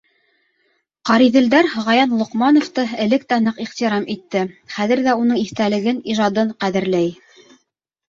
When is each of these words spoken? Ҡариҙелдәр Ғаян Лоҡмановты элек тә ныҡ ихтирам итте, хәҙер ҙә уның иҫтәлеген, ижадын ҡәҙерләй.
Ҡариҙелдәр 1.09 1.69
Ғаян 1.73 2.15
Лоҡмановты 2.23 2.87
элек 3.05 3.29
тә 3.35 3.39
ныҡ 3.45 3.61
ихтирам 3.67 4.09
итте, 4.17 4.45
хәҙер 4.81 5.07
ҙә 5.11 5.17
уның 5.23 5.45
иҫтәлеген, 5.47 6.05
ижадын 6.17 6.55
ҡәҙерләй. 6.67 7.19